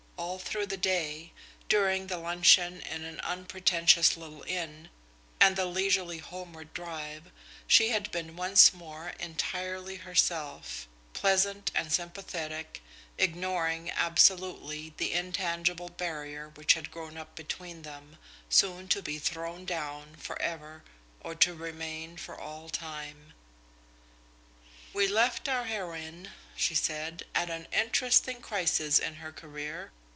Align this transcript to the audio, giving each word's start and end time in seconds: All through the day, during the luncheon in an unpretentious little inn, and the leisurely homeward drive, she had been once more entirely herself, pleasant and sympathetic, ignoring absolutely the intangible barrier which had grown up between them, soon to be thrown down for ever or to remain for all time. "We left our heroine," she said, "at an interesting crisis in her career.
All 0.17 0.37
through 0.37 0.67
the 0.67 0.77
day, 0.77 1.33
during 1.67 2.05
the 2.07 2.17
luncheon 2.19 2.79
in 2.81 3.03
an 3.03 3.19
unpretentious 3.21 4.15
little 4.15 4.43
inn, 4.43 4.89
and 5.41 5.55
the 5.55 5.65
leisurely 5.65 6.19
homeward 6.19 6.73
drive, 6.75 7.31
she 7.67 7.89
had 7.89 8.11
been 8.11 8.35
once 8.35 8.71
more 8.71 9.09
entirely 9.19 9.95
herself, 9.97 10.87
pleasant 11.13 11.71
and 11.73 11.91
sympathetic, 11.91 12.81
ignoring 13.17 13.89
absolutely 13.89 14.93
the 14.97 15.11
intangible 15.11 15.89
barrier 15.89 16.49
which 16.49 16.75
had 16.75 16.91
grown 16.91 17.17
up 17.17 17.35
between 17.35 17.81
them, 17.81 18.17
soon 18.47 18.87
to 18.89 19.01
be 19.01 19.17
thrown 19.17 19.65
down 19.65 20.15
for 20.15 20.39
ever 20.41 20.83
or 21.19 21.33
to 21.35 21.55
remain 21.55 22.15
for 22.15 22.39
all 22.39 22.69
time. 22.69 23.33
"We 24.93 25.07
left 25.07 25.49
our 25.49 25.65
heroine," 25.65 26.29
she 26.55 26.75
said, 26.75 27.25
"at 27.33 27.49
an 27.49 27.67
interesting 27.73 28.39
crisis 28.41 28.99
in 28.99 29.15
her 29.15 29.33
career. 29.33 29.91